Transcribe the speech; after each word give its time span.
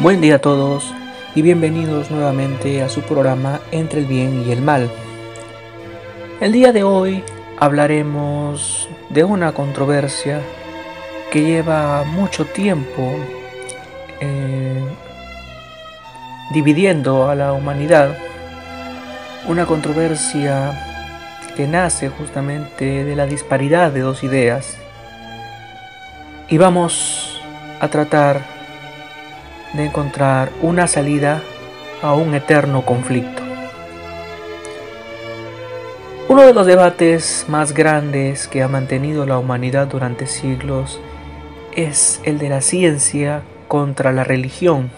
Buen 0.00 0.22
día 0.22 0.36
a 0.36 0.38
todos 0.38 0.94
y 1.34 1.42
bienvenidos 1.42 2.10
nuevamente 2.10 2.80
a 2.80 2.88
su 2.88 3.02
programa 3.02 3.60
Entre 3.70 4.00
el 4.00 4.06
bien 4.06 4.46
y 4.46 4.50
el 4.50 4.62
mal. 4.62 4.90
El 6.40 6.52
día 6.52 6.72
de 6.72 6.84
hoy 6.84 7.22
hablaremos 7.58 8.88
de 9.10 9.24
una 9.24 9.52
controversia 9.52 10.40
que 11.30 11.42
lleva 11.42 12.02
mucho 12.04 12.46
tiempo 12.46 13.12
eh, 14.22 14.82
dividiendo 16.54 17.28
a 17.28 17.34
la 17.34 17.52
humanidad. 17.52 18.16
Una 19.48 19.66
controversia 19.66 20.82
que 21.56 21.66
nace 21.66 22.08
justamente 22.08 23.04
de 23.04 23.16
la 23.16 23.26
disparidad 23.26 23.92
de 23.92 24.00
dos 24.00 24.24
ideas. 24.24 24.78
Y 26.48 26.56
vamos 26.56 27.38
a 27.80 27.88
tratar 27.88 28.59
de 29.72 29.86
encontrar 29.86 30.50
una 30.62 30.86
salida 30.86 31.42
a 32.02 32.14
un 32.14 32.34
eterno 32.34 32.84
conflicto. 32.84 33.42
Uno 36.28 36.42
de 36.42 36.54
los 36.54 36.66
debates 36.66 37.46
más 37.48 37.74
grandes 37.74 38.46
que 38.46 38.62
ha 38.62 38.68
mantenido 38.68 39.26
la 39.26 39.38
humanidad 39.38 39.88
durante 39.88 40.26
siglos 40.26 41.00
es 41.74 42.20
el 42.24 42.38
de 42.38 42.48
la 42.48 42.60
ciencia 42.60 43.42
contra 43.68 44.12
la 44.12 44.24
religión. 44.24 44.90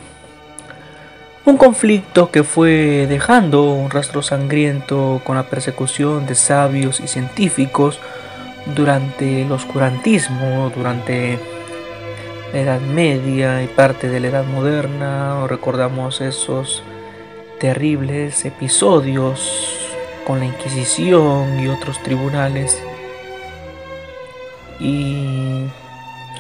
Un 1.45 1.57
conflicto 1.57 2.31
que 2.31 2.45
fue 2.45 3.07
dejando 3.09 3.73
un 3.73 3.91
rastro 3.91 4.23
sangriento 4.23 5.21
con 5.25 5.37
la 5.37 5.45
persecución 5.45 6.27
de 6.27 6.35
sabios 6.35 7.01
y 7.01 7.09
científicos 7.09 7.99
durante 8.77 9.43
el 9.43 9.51
oscurantismo, 9.51 10.71
durante 10.75 11.39
la 12.53 12.61
Edad 12.61 12.81
Media 12.81 13.63
y 13.63 13.67
parte 13.67 14.09
de 14.09 14.21
la 14.21 14.29
Edad 14.29 14.45
Moderna, 14.45 15.47
recordamos 15.47 16.21
esos 16.21 16.83
terribles 17.59 18.45
episodios 18.45 19.89
con 20.27 20.39
la 20.39 20.45
Inquisición 20.45 21.61
y 21.61 21.69
otros 21.69 22.03
tribunales. 22.03 22.83
Y 24.79 25.65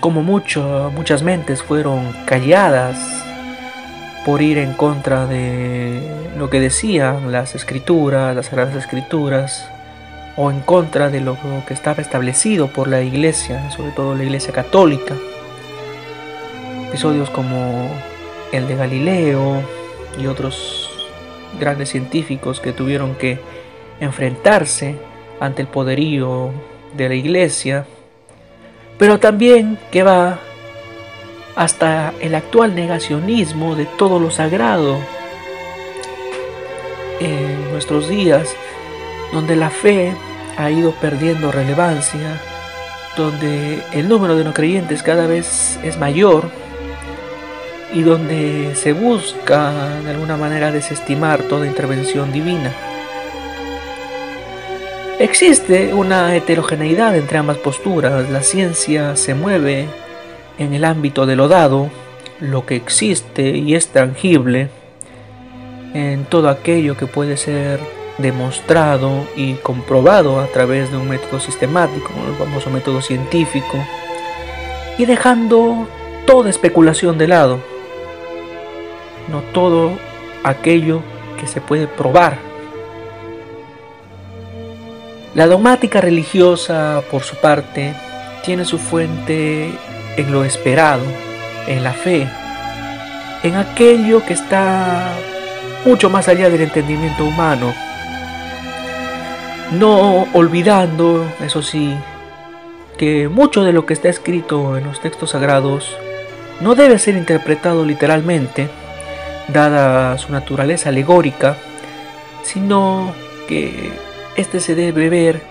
como 0.00 0.22
mucho, 0.22 0.92
muchas 0.94 1.22
mentes 1.22 1.62
fueron 1.62 2.12
calladas 2.26 2.98
por 4.26 4.42
ir 4.42 4.58
en 4.58 4.74
contra 4.74 5.26
de 5.26 6.30
lo 6.36 6.50
que 6.50 6.60
decían 6.60 7.32
las 7.32 7.54
escrituras, 7.54 8.36
las 8.36 8.46
sagradas 8.46 8.76
escrituras, 8.76 9.66
o 10.36 10.50
en 10.50 10.60
contra 10.60 11.08
de 11.08 11.20
lo 11.20 11.38
que 11.66 11.72
estaba 11.72 12.02
establecido 12.02 12.68
por 12.68 12.88
la 12.88 13.00
iglesia, 13.00 13.70
sobre 13.70 13.92
todo 13.92 14.14
la 14.14 14.24
iglesia 14.24 14.52
católica 14.52 15.14
episodios 16.92 17.30
como 17.30 17.88
el 18.52 18.68
de 18.68 18.76
Galileo 18.76 19.62
y 20.20 20.26
otros 20.26 20.90
grandes 21.58 21.88
científicos 21.88 22.60
que 22.60 22.74
tuvieron 22.74 23.14
que 23.14 23.40
enfrentarse 23.98 24.96
ante 25.40 25.62
el 25.62 25.68
poderío 25.68 26.50
de 26.94 27.08
la 27.08 27.14
iglesia, 27.14 27.86
pero 28.98 29.18
también 29.18 29.78
que 29.90 30.02
va 30.02 30.38
hasta 31.56 32.12
el 32.20 32.34
actual 32.34 32.74
negacionismo 32.74 33.74
de 33.74 33.86
todo 33.86 34.18
lo 34.18 34.30
sagrado 34.30 34.98
en 37.20 37.72
nuestros 37.72 38.06
días, 38.06 38.54
donde 39.32 39.56
la 39.56 39.70
fe 39.70 40.12
ha 40.58 40.70
ido 40.70 40.92
perdiendo 40.92 41.52
relevancia, 41.52 42.38
donde 43.16 43.82
el 43.92 44.10
número 44.10 44.36
de 44.36 44.44
no 44.44 44.52
creyentes 44.52 45.02
cada 45.02 45.26
vez 45.26 45.78
es 45.82 45.96
mayor, 45.96 46.50
y 47.94 48.02
donde 48.02 48.74
se 48.74 48.92
busca 48.92 50.00
de 50.04 50.10
alguna 50.10 50.36
manera 50.36 50.72
desestimar 50.72 51.42
toda 51.42 51.66
intervención 51.66 52.32
divina. 52.32 52.72
Existe 55.18 55.94
una 55.94 56.34
heterogeneidad 56.34 57.16
entre 57.16 57.38
ambas 57.38 57.58
posturas. 57.58 58.28
La 58.30 58.42
ciencia 58.42 59.14
se 59.14 59.34
mueve 59.34 59.86
en 60.58 60.72
el 60.74 60.84
ámbito 60.84 61.26
de 61.26 61.36
lo 61.36 61.48
dado, 61.48 61.90
lo 62.40 62.66
que 62.66 62.76
existe 62.76 63.50
y 63.50 63.74
es 63.74 63.88
tangible, 63.88 64.68
en 65.94 66.24
todo 66.24 66.48
aquello 66.48 66.96
que 66.96 67.06
puede 67.06 67.36
ser 67.36 67.78
demostrado 68.18 69.26
y 69.36 69.54
comprobado 69.54 70.40
a 70.40 70.46
través 70.46 70.90
de 70.90 70.96
un 70.96 71.08
método 71.08 71.40
sistemático, 71.40 72.10
el 72.26 72.34
famoso 72.34 72.70
método 72.70 73.02
científico, 73.02 73.78
y 74.98 75.04
dejando 75.04 75.86
toda 76.26 76.50
especulación 76.50 77.18
de 77.18 77.28
lado 77.28 77.71
no 79.28 79.40
todo 79.52 79.92
aquello 80.44 81.02
que 81.38 81.46
se 81.46 81.60
puede 81.60 81.86
probar. 81.86 82.38
La 85.34 85.46
dogmática 85.46 86.00
religiosa, 86.00 87.02
por 87.10 87.22
su 87.22 87.36
parte, 87.36 87.94
tiene 88.44 88.64
su 88.64 88.78
fuente 88.78 89.72
en 90.16 90.32
lo 90.32 90.44
esperado, 90.44 91.04
en 91.66 91.82
la 91.82 91.92
fe, 91.92 92.28
en 93.42 93.56
aquello 93.56 94.24
que 94.26 94.34
está 94.34 95.14
mucho 95.84 96.10
más 96.10 96.28
allá 96.28 96.50
del 96.50 96.62
entendimiento 96.62 97.24
humano, 97.24 97.72
no 99.72 100.26
olvidando, 100.34 101.26
eso 101.40 101.62
sí, 101.62 101.96
que 102.98 103.28
mucho 103.28 103.64
de 103.64 103.72
lo 103.72 103.86
que 103.86 103.94
está 103.94 104.08
escrito 104.08 104.76
en 104.76 104.84
los 104.84 105.00
textos 105.00 105.30
sagrados 105.30 105.96
no 106.60 106.74
debe 106.74 106.98
ser 106.98 107.16
interpretado 107.16 107.84
literalmente, 107.84 108.68
dada 109.48 110.16
su 110.18 110.32
naturaleza 110.32 110.88
alegórica, 110.88 111.56
sino 112.42 113.12
que 113.48 113.90
este 114.36 114.60
se 114.60 114.74
debe 114.74 115.08
ver 115.08 115.42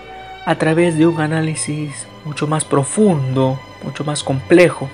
a 0.44 0.56
través 0.56 0.98
de 0.98 1.06
un 1.06 1.20
análisis 1.20 2.06
mucho 2.24 2.46
más 2.46 2.64
profundo, 2.64 3.60
mucho 3.82 4.04
más 4.04 4.22
complejo. 4.22 4.88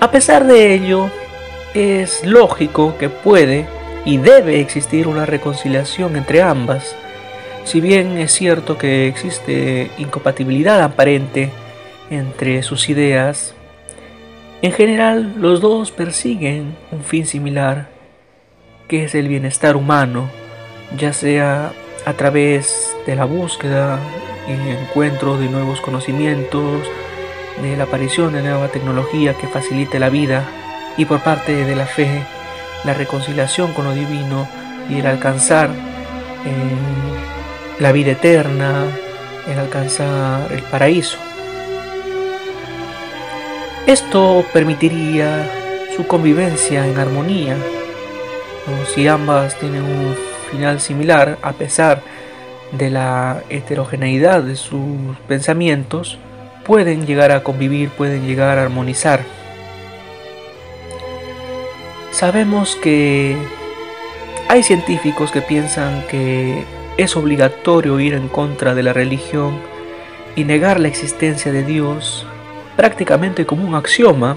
A 0.00 0.10
pesar 0.10 0.46
de 0.46 0.74
ello, 0.74 1.08
es 1.72 2.24
lógico 2.24 2.96
que 2.98 3.08
puede 3.08 3.66
y 4.04 4.18
debe 4.18 4.60
existir 4.60 5.08
una 5.08 5.24
reconciliación 5.26 6.16
entre 6.16 6.42
ambas, 6.42 6.94
si 7.64 7.80
bien 7.80 8.18
es 8.18 8.32
cierto 8.32 8.76
que 8.76 9.08
existe 9.08 9.90
incompatibilidad 9.96 10.82
aparente 10.82 11.50
entre 12.10 12.62
sus 12.62 12.90
ideas, 12.90 13.53
en 14.64 14.72
general, 14.72 15.34
los 15.38 15.60
dos 15.60 15.90
persiguen 15.90 16.74
un 16.90 17.04
fin 17.04 17.26
similar, 17.26 17.90
que 18.88 19.04
es 19.04 19.14
el 19.14 19.28
bienestar 19.28 19.76
humano, 19.76 20.30
ya 20.96 21.12
sea 21.12 21.72
a 22.06 22.12
través 22.14 22.96
de 23.06 23.14
la 23.14 23.26
búsqueda 23.26 23.98
y 24.48 24.52
encuentro 24.70 25.36
de 25.36 25.50
nuevos 25.50 25.82
conocimientos, 25.82 26.88
de 27.60 27.76
la 27.76 27.84
aparición 27.84 28.32
de 28.32 28.40
nueva 28.40 28.68
tecnología 28.68 29.34
que 29.34 29.48
facilite 29.48 29.98
la 29.98 30.08
vida, 30.08 30.48
y 30.96 31.04
por 31.04 31.22
parte 31.22 31.66
de 31.66 31.76
la 31.76 31.86
fe, 31.86 32.24
la 32.84 32.94
reconciliación 32.94 33.74
con 33.74 33.84
lo 33.84 33.92
divino 33.92 34.48
y 34.88 35.00
el 35.00 35.06
alcanzar 35.06 35.68
eh, 35.68 37.80
la 37.80 37.92
vida 37.92 38.12
eterna, 38.12 38.86
el 39.46 39.58
alcanzar 39.58 40.50
el 40.52 40.62
paraíso. 40.62 41.18
Esto 43.86 44.46
permitiría 44.54 45.46
su 45.94 46.06
convivencia 46.06 46.86
en 46.86 46.96
armonía, 46.96 47.54
si 48.94 49.06
ambas 49.06 49.58
tienen 49.58 49.82
un 49.82 50.16
final 50.50 50.80
similar, 50.80 51.36
a 51.42 51.52
pesar 51.52 52.00
de 52.72 52.88
la 52.88 53.42
heterogeneidad 53.50 54.42
de 54.42 54.56
sus 54.56 55.18
pensamientos, 55.28 56.18
pueden 56.64 57.06
llegar 57.06 57.30
a 57.30 57.42
convivir, 57.42 57.90
pueden 57.90 58.26
llegar 58.26 58.58
a 58.58 58.62
armonizar. 58.62 59.20
Sabemos 62.10 62.76
que 62.76 63.36
hay 64.48 64.62
científicos 64.62 65.30
que 65.30 65.42
piensan 65.42 66.06
que 66.08 66.64
es 66.96 67.16
obligatorio 67.16 68.00
ir 68.00 68.14
en 68.14 68.28
contra 68.28 68.74
de 68.74 68.82
la 68.82 68.94
religión 68.94 69.58
y 70.36 70.44
negar 70.44 70.80
la 70.80 70.88
existencia 70.88 71.52
de 71.52 71.64
Dios 71.64 72.26
prácticamente 72.76 73.46
como 73.46 73.66
un 73.66 73.74
axioma 73.74 74.36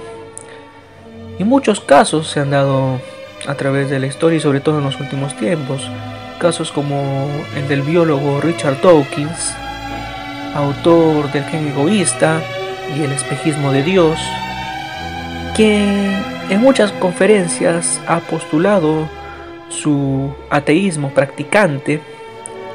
y 1.40 1.44
muchos 1.44 1.80
casos 1.80 2.30
se 2.30 2.40
han 2.40 2.52
dado 2.52 3.00
a 3.48 3.56
través 3.56 3.90
de 3.90 4.00
la 4.00 4.08
historia 4.08 4.38
y 4.38 4.42
sobre 4.42 4.60
todo 4.60 4.80
en 4.80 4.86
los 4.86 5.00
últimos 5.00 5.36
tiempos. 5.36 5.90
Casos 6.40 6.72
como 6.72 7.28
el 7.56 7.68
del 7.68 7.82
biólogo 7.82 8.42
Richard 8.42 8.82
Dawkins, 8.82 9.56
autor 10.56 11.32
del 11.32 11.44
gen 11.46 11.68
egoísta 11.68 12.42
y 12.96 13.02
el 13.04 13.12
espejismo 13.12 13.72
de 13.72 13.84
Dios, 13.84 14.20
que 15.56 16.16
en 16.50 16.62
muchas 16.62 16.92
conferencias 16.94 18.00
ha 18.08 18.20
postulado 18.20 19.08
su 19.70 20.34
ateísmo 20.50 21.10
practicante 21.10 22.02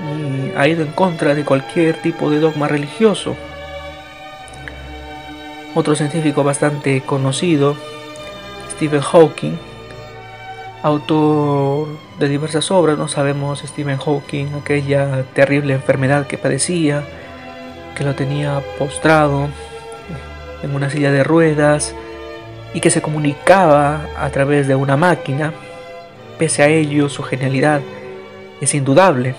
y 0.01 0.57
ha 0.57 0.69
ido 0.69 0.83
en 0.83 0.93
contra 0.93 1.35
de 1.35 1.45
cualquier 1.45 1.97
tipo 2.03 2.31
de 2.31 2.41
dogma 2.41 2.69
religioso. 2.69 3.37
Otro 5.75 5.95
científico 5.95 6.45
bastante 6.45 7.01
conocido 7.01 7.77
Stephen 8.73 9.01
Hawking, 9.01 9.57
autor 10.83 11.89
de 12.19 12.29
diversas 12.29 12.71
obras, 12.71 12.99
no 12.99 13.09
sabemos 13.09 13.61
Stephen 13.61 13.97
Hawking, 13.97 14.49
aquella 14.61 15.23
terrible 15.35 15.73
enfermedad 15.73 16.27
que 16.27 16.37
padecía, 16.37 17.05
que 17.97 18.05
lo 18.05 18.15
tenía 18.15 18.63
postrado 18.79 19.49
en 20.63 20.75
una 20.75 20.91
silla 20.91 21.11
de 21.11 21.25
ruedas 21.25 21.95
y 22.75 22.81
que 22.81 22.91
se 22.91 23.01
comunicaba 23.01 24.09
a 24.19 24.29
través 24.31 24.69
de 24.69 24.75
una 24.75 24.97
máquina. 24.99 25.55
Pese 26.39 26.63
a 26.63 26.69
ello, 26.69 27.09
su 27.09 27.23
genialidad 27.23 27.81
es 28.61 28.75
indudable. 28.75 29.35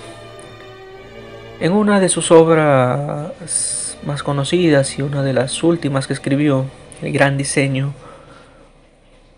En 1.60 1.74
una 1.74 2.00
de 2.00 2.10
sus 2.10 2.32
obras 2.32 3.93
más 4.06 4.24
conocidas 4.24 4.98
y 4.98 5.02
una 5.02 5.24
de 5.24 5.34
las 5.34 5.64
últimas 5.64 6.08
que 6.08 6.14
escribió, 6.14 6.66
El 7.02 7.12
Gran 7.12 7.38
Diseño, 7.38 7.94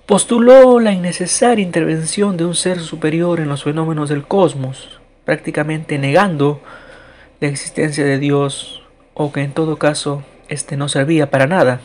postuló 0.06 0.80
la 0.80 0.92
innecesaria 0.92 1.66
intervención 1.66 2.38
de 2.38 2.46
un 2.46 2.56
ser 2.56 2.80
superior 2.80 3.40
en 3.40 3.50
los 3.50 3.64
fenómenos 3.64 4.10
del 4.10 4.26
cosmos, 4.26 5.00
prácticamente 5.24 5.98
negando 5.98 6.62
la 7.40 7.48
existencia 7.48 8.06
de 8.06 8.20
Dios 8.20 8.84
o 9.14 9.32
que 9.32 9.42
en 9.42 9.52
todo 9.52 9.78
caso 9.78 10.24
éste 10.48 10.78
no 10.78 10.90
servía 10.90 11.30
para 11.30 11.48
nada. 11.48 11.80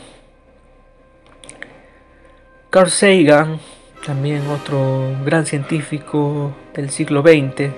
Carl 2.69 2.89
Sagan, 2.89 3.59
también 4.05 4.47
otro 4.47 5.15
gran 5.25 5.45
científico 5.45 6.51
del 6.73 6.89
siglo 6.89 7.21
XX, 7.21 7.71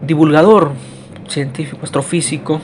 divulgador 0.00 0.72
científico 1.28 1.80
astrofísico, 1.82 2.60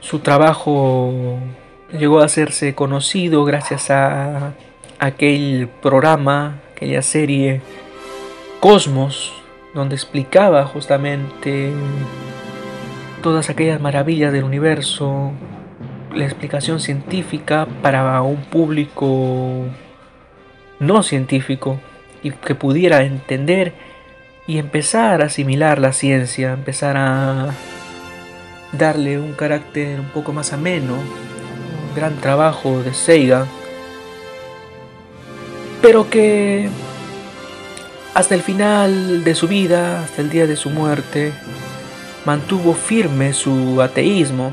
su 0.00 0.20
trabajo 0.20 1.38
llegó 1.92 2.20
a 2.20 2.24
hacerse 2.24 2.74
conocido 2.74 3.44
gracias 3.44 3.90
a 3.90 4.54
aquel 4.98 5.68
programa, 5.82 6.60
aquella 6.72 7.02
serie 7.02 7.60
Cosmos, 8.60 9.32
donde 9.74 9.94
explicaba 9.94 10.64
justamente 10.64 11.72
todas 13.22 13.50
aquellas 13.50 13.80
maravillas 13.80 14.32
del 14.32 14.44
universo, 14.44 15.32
la 16.14 16.24
explicación 16.24 16.80
científica 16.80 17.66
para 17.82 18.22
un 18.22 18.42
público 18.42 19.64
no 20.78 21.02
científico 21.02 21.78
y 22.22 22.30
que 22.30 22.54
pudiera 22.54 23.02
entender 23.02 23.74
y 24.46 24.58
empezar 24.58 25.22
a 25.22 25.26
asimilar 25.26 25.78
la 25.78 25.92
ciencia, 25.92 26.52
empezar 26.52 26.96
a 26.96 27.50
darle 28.72 29.18
un 29.18 29.32
carácter 29.32 30.00
un 30.00 30.06
poco 30.06 30.32
más 30.32 30.52
ameno, 30.52 30.94
un 30.94 31.94
gran 31.94 32.16
trabajo 32.16 32.82
de 32.82 32.94
Seiga, 32.94 33.46
pero 35.82 36.08
que 36.08 36.68
hasta 38.14 38.34
el 38.34 38.42
final 38.42 39.24
de 39.24 39.34
su 39.34 39.48
vida, 39.48 40.02
hasta 40.02 40.22
el 40.22 40.30
día 40.30 40.46
de 40.46 40.56
su 40.56 40.70
muerte, 40.70 41.32
mantuvo 42.24 42.74
firme 42.74 43.32
su 43.32 43.82
ateísmo. 43.82 44.52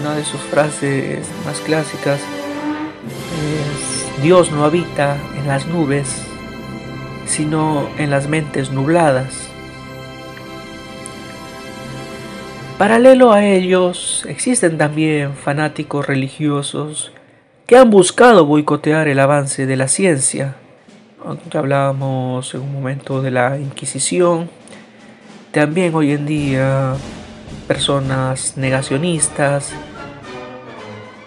Una 0.00 0.14
de 0.14 0.24
sus 0.24 0.40
frases 0.40 1.26
más 1.44 1.58
clásicas 1.60 2.20
es, 2.20 4.22
Dios 4.22 4.52
no 4.52 4.64
habita 4.64 5.16
en 5.36 5.48
las 5.48 5.66
nubes, 5.66 6.22
sino 7.26 7.88
en 7.98 8.10
las 8.10 8.28
mentes 8.28 8.70
nubladas. 8.70 9.48
Paralelo 12.78 13.32
a 13.32 13.44
ellos, 13.44 14.24
existen 14.28 14.78
también 14.78 15.34
fanáticos 15.34 16.06
religiosos 16.06 17.12
que 17.66 17.76
han 17.76 17.90
buscado 17.90 18.44
boicotear 18.44 19.08
el 19.08 19.20
avance 19.20 19.66
de 19.66 19.76
la 19.76 19.88
ciencia 19.88 20.56
ya 21.50 21.60
hablábamos 21.60 22.54
en 22.54 22.62
un 22.62 22.72
momento 22.72 23.22
de 23.22 23.30
la 23.30 23.58
Inquisición, 23.58 24.50
también 25.50 25.94
hoy 25.94 26.12
en 26.12 26.26
día 26.26 26.94
personas 27.68 28.56
negacionistas, 28.56 29.72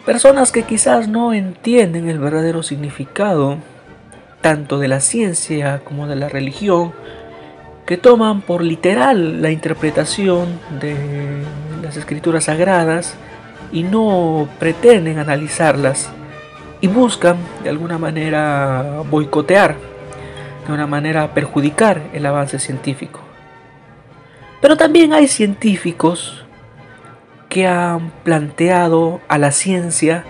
personas 0.06 0.52
que 0.52 0.64
quizás 0.64 1.08
no 1.08 1.34
entienden 1.34 2.10
el 2.10 2.20
verdadero 2.20 2.64
significado 2.64 3.58
tanto 4.46 4.78
de 4.78 4.88
la 4.88 5.00
ciencia 5.00 5.82
como 5.84 6.06
de 6.06 6.16
la 6.16 6.30
religión, 6.30 6.94
que 7.88 7.98
toman 7.98 8.42
por 8.42 8.62
literal 8.62 9.42
la 9.42 9.50
interpretación 9.50 10.60
de 10.80 10.96
las 11.82 11.98
escrituras 11.98 12.44
sagradas 12.44 13.16
y 13.72 13.82
no 13.82 14.48
pretenden 14.60 15.18
analizarlas 15.18 16.12
y 16.80 16.86
buscan 16.86 17.38
de 17.64 17.72
alguna 17.72 17.98
manera 17.98 19.02
boicotear, 19.10 19.78
de 20.68 20.72
una 20.72 20.86
manera 20.86 21.34
perjudicar 21.34 22.04
el 22.14 22.24
avance 22.28 22.60
científico. 22.60 23.22
Pero 24.62 24.78
también 24.78 25.12
hay 25.14 25.28
científicos 25.28 26.46
que 27.50 27.66
han 27.66 28.12
planteado 28.24 29.22
a 29.28 29.40
la 29.40 29.50
ciencia 29.50 30.24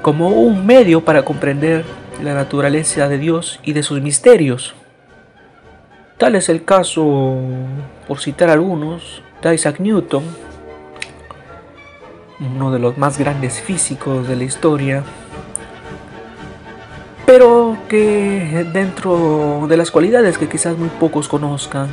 como 0.00 0.28
un 0.28 0.64
medio 0.64 1.04
para 1.04 1.24
comprender 1.24 1.84
la 2.22 2.34
naturaleza 2.34 3.08
de 3.08 3.18
Dios 3.18 3.60
y 3.64 3.72
de 3.72 3.82
sus 3.82 4.00
misterios. 4.00 4.74
Tal 6.18 6.36
es 6.36 6.48
el 6.48 6.64
caso, 6.64 7.36
por 8.06 8.20
citar 8.20 8.48
algunos, 8.48 9.22
de 9.42 9.54
Isaac 9.54 9.80
Newton, 9.80 10.22
uno 12.38 12.70
de 12.70 12.78
los 12.78 12.96
más 12.96 13.18
grandes 13.18 13.60
físicos 13.60 14.28
de 14.28 14.36
la 14.36 14.44
historia, 14.44 15.02
pero 17.26 17.76
que 17.88 18.66
dentro 18.72 19.66
de 19.68 19.76
las 19.76 19.90
cualidades 19.90 20.38
que 20.38 20.48
quizás 20.48 20.76
muy 20.76 20.88
pocos 20.88 21.28
conozcan 21.28 21.88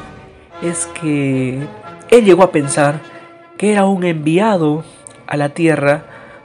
es 0.62 0.86
que 0.88 1.60
él 2.10 2.26
llegó 2.26 2.44
a 2.44 2.52
pensar 2.52 3.00
que 3.58 3.72
era 3.72 3.86
un 3.86 4.04
enviado 4.04 4.84
a 5.28 5.38
la 5.38 5.50
tierra 5.50 6.04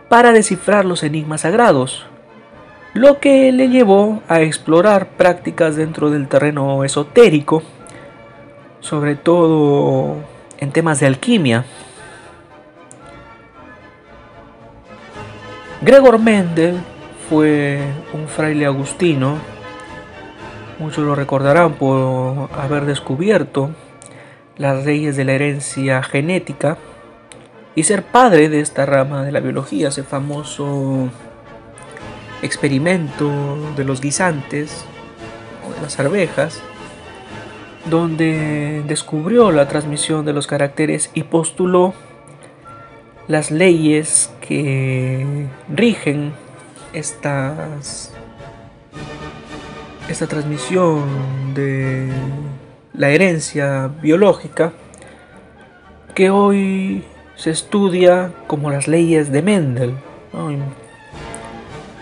para 0.09 0.33
descifrar 0.33 0.85
los 0.85 1.03
enigmas 1.03 1.43
sagrados, 1.43 2.07
lo 2.95 3.19
que 3.19 3.51
le 3.51 3.69
llevó 3.69 4.23
a 4.29 4.41
explorar 4.41 5.09
prácticas 5.09 5.75
dentro 5.75 6.11
del 6.11 6.29
terreno 6.29 6.85
esotérico, 6.85 7.63
sobre 8.79 9.17
todo 9.17 10.17
en 10.59 10.71
temas 10.71 11.01
de 11.01 11.07
alquimia. 11.07 11.65
Gregor 15.83 16.21
Mendel 16.21 16.77
fue 17.29 17.81
un 18.13 18.29
fraile 18.29 18.65
agustino, 18.65 19.39
muchos 20.79 21.05
lo 21.05 21.17
recordarán 21.17 21.73
por 21.73 22.49
haber 22.57 22.87
descubierto 22.87 23.71
las 24.57 24.85
leyes 24.87 25.17
de 25.17 25.25
la 25.25 25.33
herencia 25.33 26.01
genética 26.05 26.79
y 27.75 27.83
ser 27.83 28.05
padre 28.05 28.49
de 28.49 28.61
esta 28.61 28.87
rama 28.87 29.25
de 29.25 29.33
la 29.33 29.41
biología, 29.41 29.89
ese 29.89 30.05
famoso 30.05 31.11
experimento 32.43 33.31
de 33.77 33.85
los 33.85 34.01
guisantes 34.01 34.85
o 35.67 35.75
de 35.75 35.81
las 35.81 35.99
arvejas, 35.99 36.61
donde 37.91 38.83
descubrió 38.87 39.51
la 39.51 39.69
transmisión 39.69 40.25
de 40.25 40.33
los 40.33 40.47
caracteres 40.47 41.11
y 41.15 41.25
postuló 41.25 41.95
las 43.29 43.51
leyes 43.51 44.31
que 44.47 45.47
rigen 45.69 46.33
estas, 46.93 48.13
esta 50.09 50.27
transmisión 50.27 51.55
de 51.55 52.11
la 52.93 53.11
herencia 53.11 53.91
biológica 54.01 54.73
que 56.15 56.31
hoy 56.31 57.05
se 57.35 57.51
estudia 57.51 58.33
como 58.47 58.71
las 58.71 58.87
leyes 58.87 59.33
de 59.33 59.43
Mendel. 59.43 59.95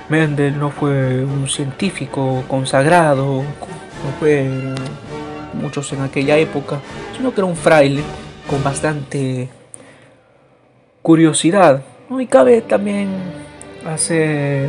Mendel 0.09 0.59
no 0.59 0.71
fue 0.71 1.25
un 1.25 1.49
científico 1.49 2.45
consagrado, 2.49 3.43
no 3.43 4.11
fue 4.19 4.49
muchos 5.55 5.93
en 5.93 6.03
aquella 6.03 6.37
época, 6.37 6.81
sino 7.17 7.33
que 7.33 7.41
era 7.41 7.47
un 7.47 7.57
fraile 7.57 8.03
con 8.49 8.63
bastante 8.63 9.49
curiosidad. 11.03 11.83
Y 12.11 12.27
cabe 12.27 12.61
también 12.61 13.09
hace 13.87 14.69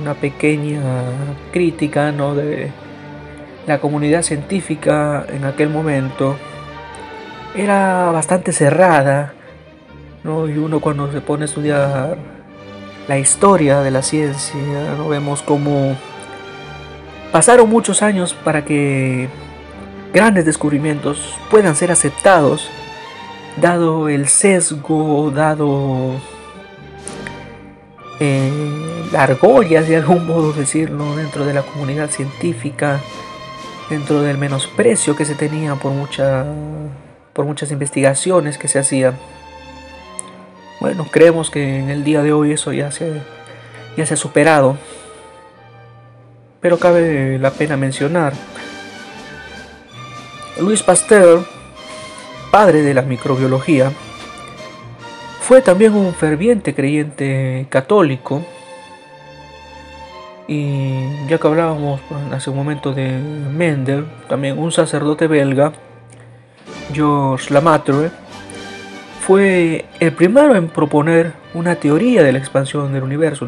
una 0.00 0.14
pequeña 0.14 0.82
crítica 1.52 2.12
¿no? 2.12 2.34
de 2.34 2.70
la 3.66 3.78
comunidad 3.78 4.22
científica 4.22 5.26
en 5.28 5.44
aquel 5.44 5.68
momento 5.68 6.36
era 7.54 8.10
bastante 8.10 8.52
cerrada 8.52 9.34
¿no? 10.24 10.48
y 10.48 10.56
uno 10.56 10.80
cuando 10.80 11.10
se 11.12 11.20
pone 11.20 11.42
a 11.42 11.44
estudiar 11.46 12.37
la 13.08 13.18
historia 13.18 13.80
de 13.80 13.90
la 13.90 14.02
ciencia 14.02 14.60
¿no? 14.96 15.08
vemos 15.08 15.42
como 15.42 15.96
pasaron 17.32 17.68
muchos 17.68 18.02
años 18.02 18.34
para 18.34 18.64
que 18.64 19.28
grandes 20.12 20.44
descubrimientos 20.44 21.34
puedan 21.50 21.74
ser 21.74 21.90
aceptados 21.90 22.68
dado 23.60 24.08
el 24.08 24.28
sesgo 24.28 25.30
dado 25.30 26.20
eh, 28.20 28.50
argollas, 29.16 29.88
de 29.88 29.96
algún 29.96 30.26
modo 30.26 30.52
decirlo, 30.52 31.16
dentro 31.16 31.46
de 31.46 31.54
la 31.54 31.62
comunidad 31.62 32.10
científica, 32.10 33.00
dentro 33.88 34.22
del 34.22 34.38
menosprecio 34.38 35.14
que 35.14 35.24
se 35.24 35.34
tenía 35.34 35.76
por, 35.76 35.92
mucha, 35.92 36.44
por 37.32 37.44
muchas 37.44 37.70
investigaciones 37.70 38.58
que 38.58 38.68
se 38.68 38.80
hacían. 38.80 39.16
Bueno, 40.80 41.06
creemos 41.10 41.50
que 41.50 41.78
en 41.78 41.90
el 41.90 42.04
día 42.04 42.22
de 42.22 42.32
hoy 42.32 42.52
eso 42.52 42.72
ya 42.72 42.90
se, 42.92 43.20
ya 43.96 44.06
se 44.06 44.14
ha 44.14 44.16
superado. 44.16 44.76
Pero 46.60 46.78
cabe 46.78 47.38
la 47.38 47.50
pena 47.50 47.76
mencionar. 47.76 48.32
Luis 50.60 50.82
Pasteur, 50.82 51.44
padre 52.50 52.82
de 52.82 52.94
la 52.94 53.02
microbiología, 53.02 53.92
fue 55.40 55.62
también 55.62 55.94
un 55.94 56.14
ferviente 56.14 56.74
creyente 56.74 57.66
católico. 57.70 58.44
Y 60.46 61.26
ya 61.28 61.38
que 61.38 61.46
hablábamos 61.46 62.00
hace 62.32 62.50
un 62.50 62.56
momento 62.56 62.92
de 62.92 63.18
Mendel, 63.18 64.06
también 64.28 64.58
un 64.58 64.72
sacerdote 64.72 65.26
belga, 65.26 65.72
Georges 66.92 67.50
Lamatre, 67.50 68.10
fue 69.28 69.84
el 70.00 70.12
primero 70.14 70.56
en 70.56 70.68
proponer 70.68 71.34
una 71.52 71.74
teoría 71.74 72.22
de 72.22 72.32
la 72.32 72.38
expansión 72.38 72.94
del 72.94 73.02
universo. 73.02 73.46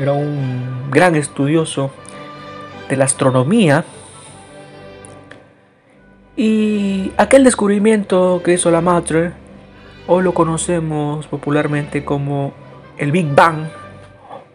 Era 0.00 0.12
un 0.12 0.90
gran 0.90 1.14
estudioso 1.14 1.92
de 2.88 2.96
la 2.96 3.04
astronomía. 3.04 3.84
Y 6.36 7.12
aquel 7.16 7.44
descubrimiento 7.44 8.42
que 8.44 8.54
hizo 8.54 8.68
Lamatre 8.72 9.32
Hoy 10.08 10.24
lo 10.24 10.34
conocemos 10.34 11.28
popularmente 11.28 12.04
como 12.04 12.52
el 12.98 13.12
Big 13.12 13.32
Bang 13.32 13.68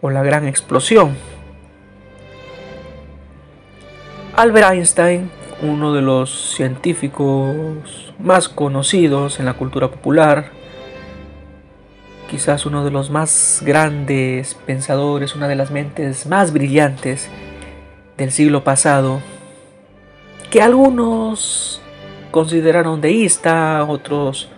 o 0.02 0.10
la 0.10 0.22
gran 0.22 0.46
explosión. 0.46 1.16
Albert 4.36 4.72
Einstein, 4.72 5.30
uno 5.62 5.92
de 5.92 6.02
los 6.02 6.54
científicos 6.56 8.12
más 8.18 8.48
conocidos 8.48 9.38
en 9.38 9.46
la 9.46 9.54
cultura 9.54 9.88
popular, 9.90 10.50
quizás 12.28 12.66
uno 12.66 12.84
de 12.84 12.90
los 12.90 13.10
más 13.10 13.62
grandes 13.64 14.54
pensadores, 14.54 15.36
una 15.36 15.46
de 15.46 15.54
las 15.54 15.70
mentes 15.70 16.26
más 16.26 16.52
brillantes 16.52 17.28
del 18.16 18.32
siglo 18.32 18.64
pasado, 18.64 19.20
que 20.50 20.62
algunos 20.62 21.80
consideraron 22.30 23.00
deísta, 23.00 23.84
otros 23.84 24.48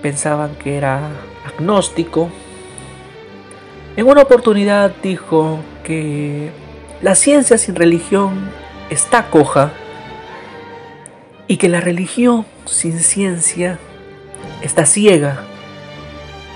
pensaban 0.00 0.54
que 0.54 0.76
era 0.76 1.10
agnóstico. 1.46 2.30
En 3.96 4.06
una 4.06 4.22
oportunidad 4.22 4.92
dijo 5.02 5.58
que 5.84 6.50
la 7.02 7.14
ciencia 7.14 7.58
sin 7.58 7.74
religión 7.74 8.50
está 8.88 9.28
coja 9.28 9.72
y 11.50 11.56
que 11.56 11.68
la 11.68 11.80
religión 11.80 12.46
sin 12.64 13.00
ciencia 13.00 13.80
está 14.62 14.86
ciega. 14.86 15.42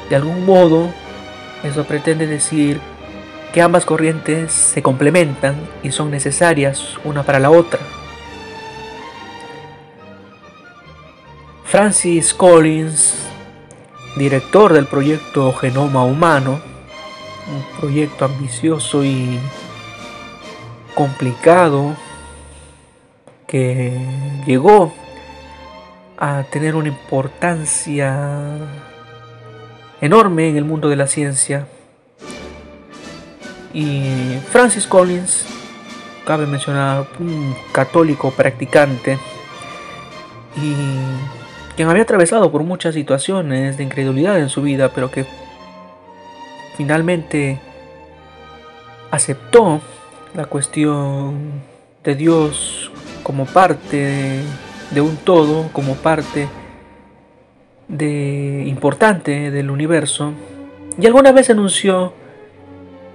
De 0.08 0.14
algún 0.14 0.46
modo, 0.46 0.88
eso 1.64 1.82
pretende 1.82 2.28
decir 2.28 2.78
que 3.52 3.60
ambas 3.60 3.84
corrientes 3.84 4.52
se 4.52 4.84
complementan 4.84 5.56
y 5.82 5.90
son 5.90 6.12
necesarias 6.12 6.96
una 7.02 7.24
para 7.24 7.40
la 7.40 7.50
otra. 7.50 7.80
Francis 11.64 12.32
Collins 12.32 13.16
director 14.14 14.74
del 14.74 14.86
proyecto 14.86 15.52
Genoma 15.54 16.04
Humano, 16.04 16.60
un 17.48 17.80
proyecto 17.80 18.26
ambicioso 18.26 19.04
y 19.04 19.40
complicado 20.94 21.96
que 23.46 23.98
llegó 24.46 24.92
a 26.16 26.44
tener 26.50 26.76
una 26.76 26.88
importancia 26.88 28.58
enorme 30.00 30.48
en 30.48 30.56
el 30.56 30.64
mundo 30.64 30.88
de 30.88 30.96
la 30.96 31.06
ciencia. 31.06 31.66
Y 33.72 34.38
Francis 34.50 34.86
Collins, 34.86 35.46
cabe 36.24 36.46
mencionar, 36.46 37.06
un 37.18 37.54
católico 37.72 38.30
practicante 38.30 39.18
y 40.56 40.74
quien 41.76 41.88
había 41.88 42.04
atravesado 42.04 42.52
por 42.52 42.62
muchas 42.62 42.94
situaciones 42.94 43.76
de 43.76 43.82
incredulidad 43.82 44.38
en 44.38 44.48
su 44.48 44.62
vida, 44.62 44.90
pero 44.94 45.10
que 45.10 45.26
finalmente 46.76 47.58
aceptó 49.10 49.80
la 50.34 50.46
cuestión 50.46 51.62
de 52.04 52.14
Dios 52.14 52.90
como 53.24 53.46
parte 53.46 54.42
de 54.92 55.00
un 55.00 55.16
todo, 55.16 55.70
como 55.72 55.96
parte 55.96 56.46
de 57.88 58.62
importante 58.68 59.50
del 59.50 59.70
universo, 59.70 60.32
y 60.96 61.06
alguna 61.06 61.32
vez 61.32 61.50
anunció 61.50 62.12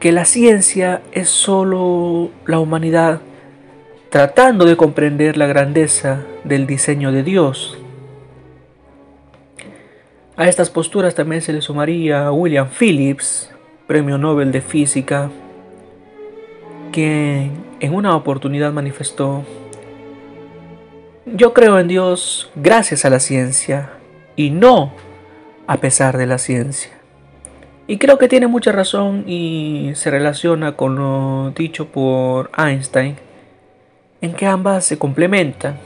que 0.02 0.12
la 0.12 0.26
ciencia 0.26 1.02
es 1.14 1.30
solo 1.30 2.32
la 2.46 2.60
humanidad 2.60 3.22
tratando 4.10 4.66
de 4.66 4.76
comprender 4.76 5.38
la 5.38 5.48
grandeza 5.48 6.26
del 6.44 6.68
diseño 6.68 7.14
de 7.14 7.24
Dios, 7.24 7.80
a 10.40 10.48
estas 10.48 10.70
posturas 10.70 11.16
también 11.16 11.42
se 11.42 11.52
le 11.52 11.62
sumaría 11.62 12.32
William 12.32 12.70
Phillips, 12.70 13.52
Premio 13.88 14.18
Nobel 14.18 14.54
de 14.54 14.62
Física, 14.62 15.30
quien 16.94 17.52
en 17.82 17.94
una 17.94 18.16
oportunidad 18.16 18.72
manifestó, 18.72 19.44
yo 21.36 21.54
creo 21.54 21.80
en 21.80 21.88
Dios 21.88 22.50
gracias 22.56 23.06
a 23.06 23.10
la 23.10 23.20
ciencia 23.20 23.92
y 24.36 24.50
no 24.50 24.94
a 25.68 25.78
pesar 25.78 26.18
de 26.18 26.26
la 26.26 26.38
ciencia. 26.38 26.92
Y 27.88 27.98
creo 27.98 28.18
que 28.18 28.28
tiene 28.28 28.48
mucha 28.48 28.72
razón 28.72 29.24
y 29.28 29.92
se 29.96 30.12
relaciona 30.12 30.76
con 30.76 30.96
lo 30.96 31.52
dicho 31.56 31.88
por 31.88 32.52
Einstein, 32.58 33.16
en 34.22 34.34
que 34.34 34.46
ambas 34.46 34.86
se 34.86 35.00
complementan, 35.00 35.80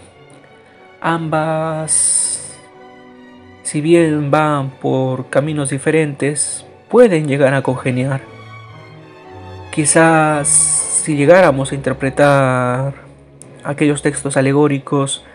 ambas 1.00 2.43
si 3.63 3.81
bien 3.81 4.29
van 4.29 4.69
por 4.69 5.29
caminos 5.29 5.69
diferentes, 5.69 6.65
pueden 6.89 7.27
llegar 7.27 7.53
a 7.53 7.62
congeniar. 7.62 8.21
Quizás 9.71 10.47
si 10.47 11.15
llegáramos 11.15 11.71
a 11.71 11.75
interpretar 11.75 12.93
aquellos 13.63 14.01
textos 14.01 14.38
alegóricos, 14.38 15.25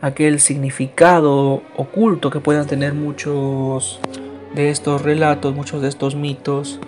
aquel 0.00 0.40
significado 0.40 1.62
oculto 1.76 2.30
que 2.30 2.40
puedan 2.40 2.66
tener 2.66 2.94
muchos 2.94 4.00
de 4.54 4.70
estos 4.70 5.02
relatos, 5.02 5.54
muchos 5.54 5.82
de 5.82 5.88
estos 5.88 6.14
mitos, 6.14 6.80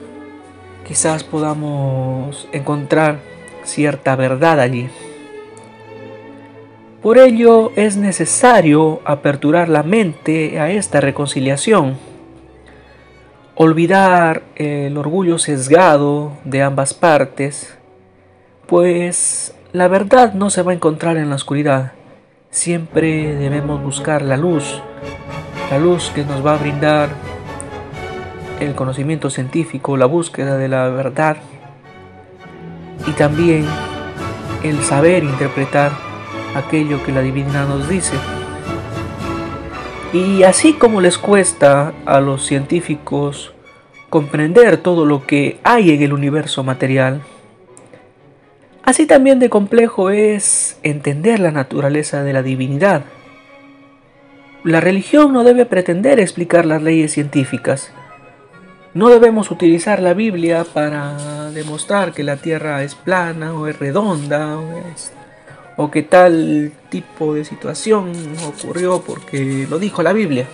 quizás 0.87 1.25
podamos 1.25 2.49
encontrar 2.53 3.19
cierta 3.65 4.17
verdad 4.17 4.61
allí. 4.61 4.89
Por 7.03 7.19
ello 7.19 7.73
es 7.77 7.97
necesario 7.97 9.01
aperturar 9.05 9.69
la 9.69 9.83
mente 9.83 10.61
a 10.61 10.71
esta 10.71 11.01
reconciliación, 11.01 11.97
olvidar 13.55 14.43
el 14.57 14.97
orgullo 14.99 15.39
sesgado 15.39 16.33
de 16.45 16.63
ambas 16.63 16.93
partes, 16.93 17.75
pues 18.67 19.55
la 19.73 19.89
verdad 19.89 20.35
no 20.35 20.51
se 20.51 20.63
va 20.63 20.73
a 20.73 20.75
encontrar 20.75 21.17
en 21.17 21.31
la 21.31 21.37
oscuridad, 21.37 21.93
siempre 22.51 23.37
debemos 23.37 23.83
buscar 23.83 24.23
la 24.23 24.37
luz, 24.37 24.83
la 25.71 25.79
luz 25.79 26.11
que 26.15 26.25
nos 26.25 26.45
va 26.45 26.55
a 26.55 26.59
brindar 26.59 27.11
el 28.59 28.75
conocimiento 28.75 29.31
científico, 29.31 29.97
la 29.97 30.07
búsqueda 30.07 30.59
de 30.59 30.69
la 30.69 30.89
verdad 30.89 31.37
y 33.07 33.13
también 33.13 33.65
el 34.63 34.83
saber 34.83 35.25
interpretar 35.25 35.93
aquello 36.55 37.03
que 37.05 37.13
la 37.13 37.23
divina 37.23 37.65
nos 37.65 37.89
dice. 37.89 38.17
Y 40.13 40.43
así 40.43 40.75
como 40.75 41.01
les 41.01 41.19
cuesta 41.19 41.93
a 42.05 42.21
los 42.21 42.45
científicos 42.45 43.55
comprender 44.11 44.77
todo 44.79 45.07
lo 45.07 45.25
que 45.25 45.61
hay 45.63 45.91
en 45.91 46.03
el 46.03 46.13
universo 46.13 46.65
material, 46.65 47.23
así 48.91 49.07
también 49.07 49.39
de 49.39 49.49
complejo 49.49 50.11
es 50.11 50.77
entender 50.83 51.39
la 51.41 51.53
naturaleza 51.53 52.23
de 52.25 52.33
la 52.33 52.43
divinidad. 52.43 53.05
La 54.65 54.81
religión 54.81 55.33
no 55.33 55.45
debe 55.45 55.65
pretender 55.65 56.21
explicar 56.21 56.67
las 56.67 56.83
leyes 56.83 57.13
científicas. 57.13 57.93
No 58.93 59.09
debemos 59.09 59.51
utilizar 59.51 60.03
la 60.03 60.13
Biblia 60.13 60.65
para 60.65 61.51
demostrar 61.53 62.13
que 62.13 62.25
la 62.25 62.37
Tierra 62.37 62.83
es 62.83 62.97
plana 62.97 63.55
o 63.55 63.69
es 63.69 63.79
redonda 63.79 64.59
o 65.77 65.91
que 65.91 66.03
tal 66.03 66.73
tipo 66.91 67.35
de 67.35 67.45
situación 67.45 68.13
ocurrió 68.47 69.03
porque 69.07 69.67
lo 69.71 69.79
dijo 69.79 70.03
la 70.03 70.13
Biblia. 70.13 70.47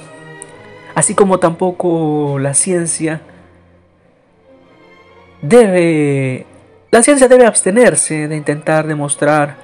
Así 0.94 1.14
como 1.14 1.38
tampoco 1.38 2.38
la 2.38 2.52
ciencia 2.52 3.22
debe 5.40 6.46
la 6.96 7.02
ciencia 7.02 7.28
debe 7.28 7.44
abstenerse 7.44 8.26
de 8.26 8.36
intentar 8.36 8.86
demostrar 8.86 9.56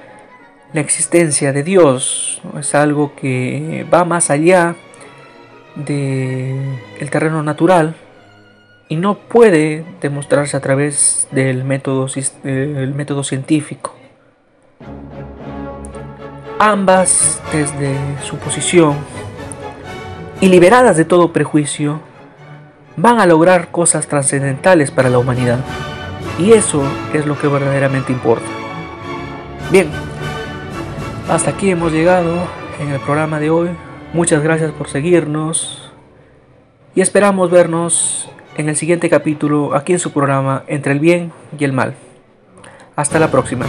la 0.71 0.81
existencia 0.81 1.51
de 1.51 1.63
Dios. 1.63 2.39
Es 2.59 2.75
algo 2.75 3.15
que 3.15 3.87
va 3.91 4.05
más 4.05 4.29
allá 4.29 4.75
del 5.73 6.77
el 6.99 7.09
terreno 7.09 7.41
natural 7.41 7.95
y 8.87 8.97
no 8.97 9.17
puede 9.17 9.83
demostrarse 9.99 10.55
a 10.55 10.59
través 10.59 11.27
del 11.31 11.63
método, 11.63 12.05
el 12.43 12.93
método 12.93 13.23
científico. 13.23 13.95
Ambas, 16.59 17.41
desde 17.51 17.95
su 18.21 18.37
posición 18.37 18.93
y 20.39 20.49
liberadas 20.49 20.97
de 20.97 21.05
todo 21.05 21.33
prejuicio, 21.33 21.99
van 22.95 23.19
a 23.19 23.25
lograr 23.25 23.71
cosas 23.71 24.05
trascendentales 24.05 24.91
para 24.91 25.09
la 25.09 25.17
humanidad. 25.17 25.57
Y 26.39 26.53
eso 26.53 26.83
es 27.13 27.25
lo 27.25 27.37
que 27.37 27.47
verdaderamente 27.47 28.11
importa. 28.11 28.45
Bien, 29.71 29.89
hasta 31.29 31.51
aquí 31.51 31.69
hemos 31.69 31.91
llegado 31.91 32.33
en 32.79 32.89
el 32.89 32.99
programa 32.99 33.39
de 33.39 33.49
hoy. 33.49 33.69
Muchas 34.13 34.43
gracias 34.43 34.71
por 34.71 34.89
seguirnos 34.89 35.91
y 36.95 37.01
esperamos 37.01 37.49
vernos 37.49 38.29
en 38.57 38.69
el 38.69 38.75
siguiente 38.75 39.09
capítulo 39.09 39.75
aquí 39.75 39.93
en 39.93 39.99
su 39.99 40.11
programa 40.11 40.63
Entre 40.67 40.91
el 40.91 40.99
bien 40.99 41.31
y 41.57 41.63
el 41.63 41.73
mal. 41.73 41.95
Hasta 42.95 43.19
la 43.19 43.31
próxima. 43.31 43.65